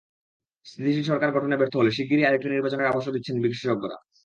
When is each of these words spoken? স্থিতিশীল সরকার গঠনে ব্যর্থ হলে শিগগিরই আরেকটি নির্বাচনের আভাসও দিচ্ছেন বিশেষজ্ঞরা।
স্থিতিশীল 0.65 1.05
সরকার 1.07 1.29
গঠনে 1.35 1.59
ব্যর্থ 1.59 1.73
হলে 1.77 1.91
শিগগিরই 1.91 2.27
আরেকটি 2.27 2.47
নির্বাচনের 2.49 2.89
আভাসও 2.89 3.15
দিচ্ছেন 3.15 3.35
বিশেষজ্ঞরা। 3.43 3.97